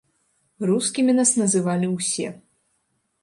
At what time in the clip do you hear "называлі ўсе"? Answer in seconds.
1.41-2.27